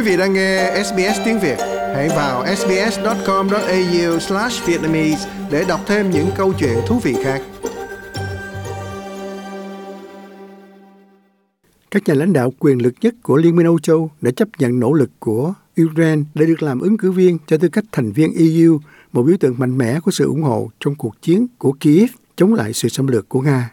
[0.00, 1.56] Quý vị đang nghe SBS tiếng Việt,
[1.94, 7.42] hãy vào sbs.com.au/vietnamese để đọc thêm những câu chuyện thú vị khác.
[11.90, 14.80] Các nhà lãnh đạo quyền lực nhất của Liên minh Âu Châu đã chấp nhận
[14.80, 18.32] nỗ lực của Ukraine để được làm ứng cử viên cho tư cách thành viên
[18.34, 18.80] EU,
[19.12, 22.54] một biểu tượng mạnh mẽ của sự ủng hộ trong cuộc chiến của Kiev chống
[22.54, 23.72] lại sự xâm lược của Nga.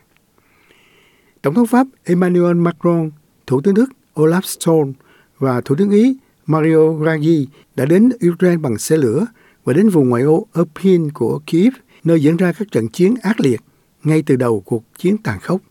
[1.41, 3.11] Tổng thống Pháp Emmanuel Macron,
[3.47, 4.93] Thủ tướng Đức Olaf Scholz
[5.39, 6.15] và Thủ tướng Ý
[6.45, 9.25] Mario Draghi đã đến Ukraine bằng xe lửa
[9.63, 11.73] và đến vùng ngoại ô Irpin của Kiev,
[12.03, 13.61] nơi diễn ra các trận chiến ác liệt
[14.03, 15.61] ngay từ đầu cuộc chiến tàn khốc.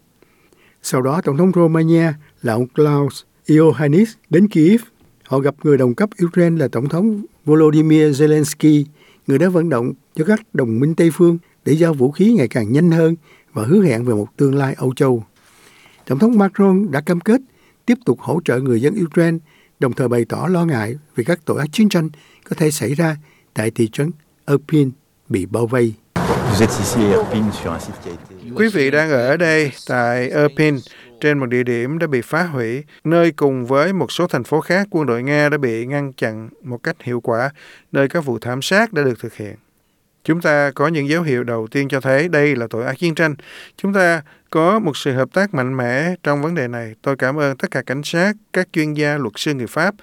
[0.82, 4.82] Sau đó, Tổng thống Romania là ông Klaus Iohannis đến Kiev.
[5.22, 8.84] Họ gặp người đồng cấp Ukraine là Tổng thống Volodymyr Zelensky,
[9.26, 12.48] người đã vận động cho các đồng minh Tây phương để giao vũ khí ngày
[12.48, 13.16] càng nhanh hơn
[13.52, 15.24] và hứa hẹn về một tương lai Âu Châu.
[16.06, 17.40] Tổng thống Macron đã cam kết
[17.86, 19.38] tiếp tục hỗ trợ người dân Ukraine,
[19.80, 22.08] đồng thời bày tỏ lo ngại về các tội ác chiến tranh
[22.50, 23.16] có thể xảy ra
[23.54, 24.10] tại thị trấn
[24.46, 24.90] Irpin
[25.28, 25.94] bị bao vây.
[28.56, 30.76] Quý vị đang ở đây tại Irpin,
[31.20, 34.60] trên một địa điểm đã bị phá hủy, nơi cùng với một số thành phố
[34.60, 37.50] khác quân đội Nga đã bị ngăn chặn một cách hiệu quả,
[37.92, 39.54] nơi các vụ thảm sát đã được thực hiện.
[40.26, 43.14] Chúng ta có những dấu hiệu đầu tiên cho thấy đây là tội ác chiến
[43.14, 43.34] tranh.
[43.76, 46.94] Chúng ta có một sự hợp tác mạnh mẽ trong vấn đề này.
[47.02, 49.94] Tôi cảm ơn tất cả cảnh sát, các chuyên gia luật sư người Pháp,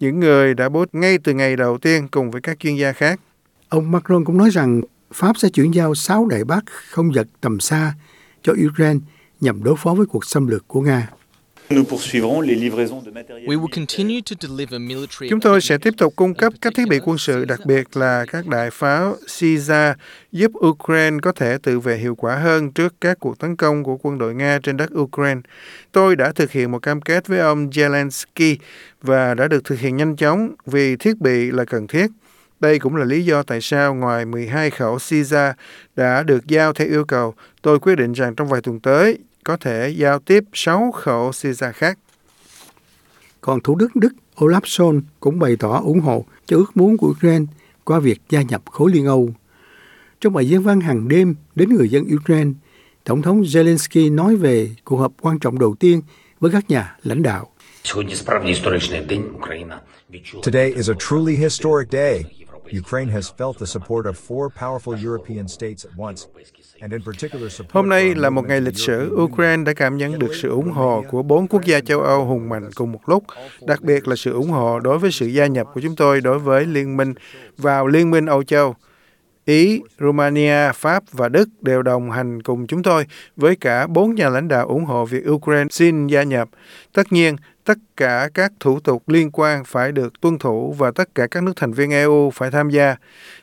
[0.00, 3.20] những người đã bố ngay từ ngày đầu tiên cùng với các chuyên gia khác.
[3.68, 4.80] Ông Macron cũng nói rằng
[5.12, 7.94] Pháp sẽ chuyển giao 6 đại bác không vật tầm xa
[8.42, 9.00] cho Ukraine
[9.40, 11.08] nhằm đối phó với cuộc xâm lược của Nga.
[15.28, 18.24] Chúng tôi sẽ tiếp tục cung cấp các thiết bị quân sự, đặc biệt là
[18.28, 19.96] các đại pháo Caesar,
[20.32, 23.96] giúp Ukraine có thể tự vệ hiệu quả hơn trước các cuộc tấn công của
[23.96, 25.40] quân đội Nga trên đất Ukraine.
[25.92, 28.56] Tôi đã thực hiện một cam kết với ông Zelensky
[29.02, 32.06] và đã được thực hiện nhanh chóng vì thiết bị là cần thiết.
[32.60, 35.52] Đây cũng là lý do tại sao ngoài 12 khẩu Caesar
[35.96, 39.56] đã được giao theo yêu cầu, tôi quyết định rằng trong vài tuần tới, có
[39.56, 41.98] thể giao tiếp 6 khẩu Caesar khác.
[43.40, 47.08] Còn Thủ đức Đức Olaf Scholz cũng bày tỏ ủng hộ cho ước muốn của
[47.08, 47.44] Ukraine
[47.84, 49.30] qua việc gia nhập khối Liên Âu.
[50.20, 52.50] Trong bài diễn văn hàng đêm đến người dân Ukraine,
[53.04, 56.02] Tổng thống Zelensky nói về cuộc họp quan trọng đầu tiên
[56.40, 57.48] với các nhà lãnh đạo.
[60.42, 62.24] Today is a truly historic day.
[62.80, 66.26] Ukraine has felt the support of four powerful European states at once.
[67.70, 69.10] Hôm nay là một ngày lịch sử.
[69.14, 72.48] Ukraine đã cảm nhận được sự ủng hộ của bốn quốc gia châu Âu hùng
[72.48, 73.24] mạnh cùng một lúc,
[73.66, 76.38] đặc biệt là sự ủng hộ đối với sự gia nhập của chúng tôi đối
[76.38, 77.14] với Liên minh
[77.56, 78.74] vào Liên minh Âu Châu.
[79.44, 84.28] Ý, Romania, Pháp và Đức đều đồng hành cùng chúng tôi với cả bốn nhà
[84.28, 86.48] lãnh đạo ủng hộ việc Ukraine xin gia nhập.
[86.92, 91.14] Tất nhiên, tất cả các thủ tục liên quan phải được tuân thủ và tất
[91.14, 92.96] cả các nước thành viên EU phải tham gia.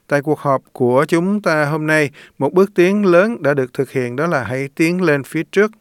[0.08, 3.92] Tại cuộc họp của chúng ta hôm nay, một bước tiến lớn đã được thực
[3.92, 5.72] hiện đó là hãy tiến lên phía trước.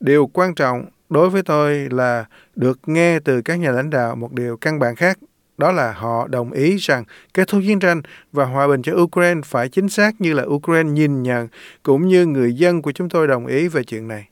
[0.00, 2.24] Điều quan trọng đối với tôi là
[2.56, 5.18] được nghe từ các nhà lãnh đạo một điều căn bản khác
[5.58, 7.04] đó là họ đồng ý rằng
[7.34, 8.02] kết thúc chiến tranh
[8.32, 11.48] và hòa bình cho Ukraine phải chính xác như là Ukraine nhìn nhận,
[11.82, 14.28] cũng như người dân của chúng tôi đồng ý về chuyện này.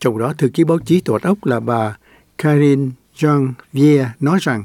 [0.00, 1.96] Trong đó, thư ký báo chí tòa ốc là bà
[2.38, 4.64] Karin Jean-Vier nói rằng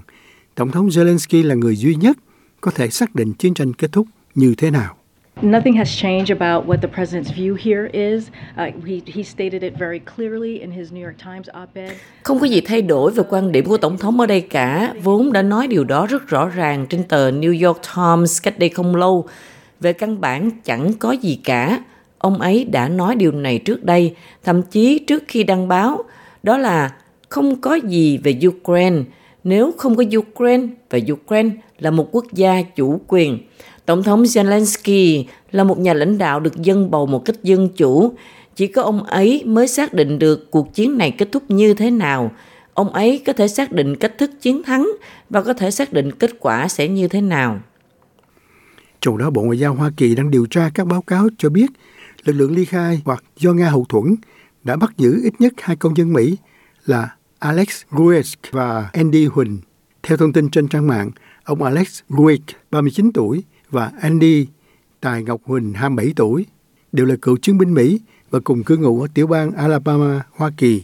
[0.55, 2.17] Tổng thống Zelensky là người duy nhất
[2.61, 4.96] có thể xác định chiến tranh kết thúc như thế nào.
[5.41, 8.29] Nothing has changed about what the president's view here is.
[8.57, 11.91] Uh, he, he stated it very clearly in his New York Times op-ed.
[12.23, 15.33] Không có gì thay đổi về quan điểm của tổng thống ở đây cả, vốn
[15.33, 18.95] đã nói điều đó rất rõ ràng trên tờ New York Times cách đây không
[18.95, 19.25] lâu.
[19.79, 21.79] Về căn bản chẳng có gì cả.
[22.17, 26.03] Ông ấy đã nói điều này trước đây, thậm chí trước khi đăng báo,
[26.43, 26.91] đó là
[27.29, 29.01] không có gì về Ukraine.
[29.47, 33.39] Nếu không có Ukraine và Ukraine là một quốc gia chủ quyền,
[33.85, 38.13] Tổng thống Zelensky là một nhà lãnh đạo được dân bầu một cách dân chủ.
[38.55, 41.91] Chỉ có ông ấy mới xác định được cuộc chiến này kết thúc như thế
[41.91, 42.31] nào.
[42.73, 44.91] Ông ấy có thể xác định cách thức chiến thắng
[45.29, 47.59] và có thể xác định kết quả sẽ như thế nào.
[49.01, 51.67] Trong đó Bộ Ngoại giao Hoa Kỳ đang điều tra các báo cáo cho biết
[52.25, 54.15] lực lượng ly khai hoặc do Nga hậu thuẫn
[54.63, 56.37] đã bắt giữ ít nhất hai công dân Mỹ
[56.85, 59.59] là Alex Ruiz và Andy Huỳnh.
[60.03, 61.11] Theo thông tin trên trang mạng,
[61.43, 62.39] ông Alex Ruiz,
[62.71, 64.47] 39 tuổi, và Andy
[65.01, 66.45] Tài Ngọc Huỳnh, 27 tuổi,
[66.91, 67.99] đều là cựu chiến binh Mỹ
[68.29, 70.83] và cùng cư ngụ ở tiểu bang Alabama, Hoa Kỳ.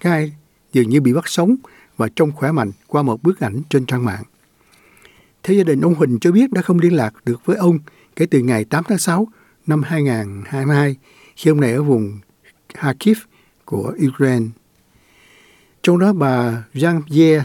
[0.00, 0.32] Các ai
[0.72, 1.56] dường như bị bắt sống
[1.96, 4.22] và trông khỏe mạnh qua một bức ảnh trên trang mạng.
[5.42, 7.78] Theo gia đình, ông Huỳnh cho biết đã không liên lạc được với ông
[8.16, 9.28] kể từ ngày 8 tháng 6
[9.66, 10.96] năm 2022
[11.36, 12.18] khi ông này ở vùng
[12.74, 13.18] Kharkiv
[13.64, 14.46] của Ukraine.
[15.82, 17.44] Trong đó bà Jean Pierre,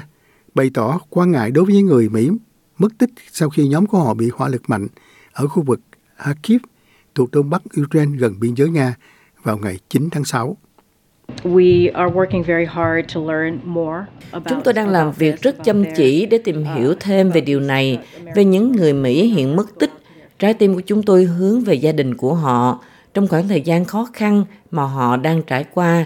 [0.55, 2.29] bày tỏ quan ngại đối với người Mỹ
[2.77, 4.87] mất tích sau khi nhóm của họ bị hỏa lực mạnh
[5.33, 5.79] ở khu vực
[6.15, 6.61] Kharkiv
[7.15, 8.95] thuộc đông bắc Ukraine gần biên giới Nga
[9.43, 10.57] vào ngày 9 tháng 6.
[14.45, 17.99] Chúng tôi đang làm việc rất chăm chỉ để tìm hiểu thêm về điều này,
[18.35, 19.91] về những người Mỹ hiện mất tích.
[20.39, 22.79] Trái tim của chúng tôi hướng về gia đình của họ
[23.13, 26.05] trong khoảng thời gian khó khăn mà họ đang trải qua.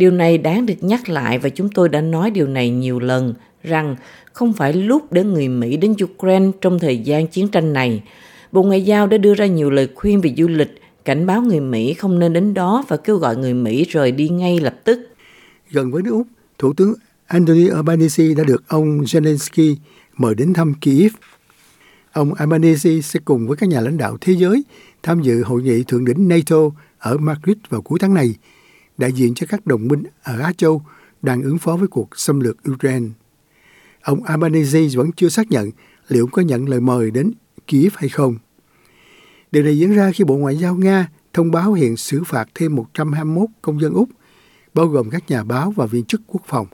[0.00, 3.34] Điều này đáng được nhắc lại và chúng tôi đã nói điều này nhiều lần
[3.62, 3.96] rằng
[4.32, 8.02] không phải lúc để người Mỹ đến Ukraine trong thời gian chiến tranh này.
[8.52, 11.60] Bộ Ngoại giao đã đưa ra nhiều lời khuyên về du lịch, cảnh báo người
[11.60, 15.08] Mỹ không nên đến đó và kêu gọi người Mỹ rời đi ngay lập tức.
[15.70, 16.26] Gần với nước Úc,
[16.58, 16.94] Thủ tướng
[17.26, 19.76] Anthony Albanese đã được ông Zelensky
[20.16, 21.12] mời đến thăm Kyiv.
[22.12, 24.62] Ông Albanese sẽ cùng với các nhà lãnh đạo thế giới
[25.02, 26.56] tham dự hội nghị thượng đỉnh NATO
[26.98, 28.34] ở Madrid vào cuối tháng này,
[29.00, 30.82] đại diện cho các đồng minh ở Á Châu
[31.22, 33.06] đang ứng phó với cuộc xâm lược Ukraine.
[34.02, 35.70] Ông Albanese vẫn chưa xác nhận
[36.08, 37.32] liệu có nhận lời mời đến
[37.66, 38.36] Kiev hay không.
[39.52, 42.76] Điều này diễn ra khi Bộ Ngoại giao Nga thông báo hiện xử phạt thêm
[42.76, 44.08] 121 công dân Úc,
[44.74, 46.66] bao gồm các nhà báo và viên chức quốc phòng.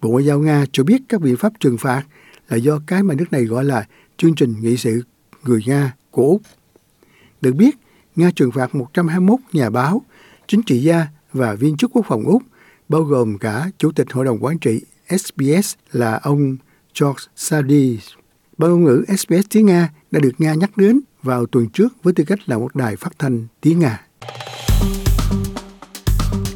[0.00, 2.04] Bộ Ngoại giao Nga cho biết các biện pháp trừng phạt
[2.48, 3.86] là do cái mà nước này gọi là
[4.16, 5.02] chương trình nghị sự
[5.44, 6.42] người Nga của Úc.
[7.40, 7.76] Được biết,
[8.16, 10.02] Nga trừng phạt 121 nhà báo,
[10.46, 12.42] chính trị gia và viên chức quốc phòng Úc,
[12.88, 16.56] bao gồm cả Chủ tịch Hội đồng Quản trị SBS là ông
[17.00, 17.98] George Sadi.
[18.58, 22.12] Ban ngôn ngữ SBS tiếng Nga đã được Nga nhắc đến vào tuần trước với
[22.12, 24.06] tư cách là một đài phát thanh tiếng Nga.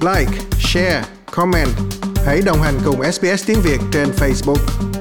[0.01, 1.69] Like, share, comment.
[2.27, 4.96] Hãy đồng hành cùng SBS tiếng Việt trên Facebook.